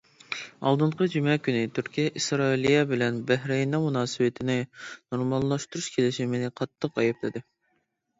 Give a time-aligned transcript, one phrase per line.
[0.67, 4.55] ئالدىنقى جۈمە كۈنى، تۈركىيە ئىسرائىلىيە بىلەن بەھرەيننىڭ مۇناسىۋىتىنى
[5.17, 7.45] نورماللاشتۇرۇش كېلىشىمىنى قاتتىق ئەيىبلىدى.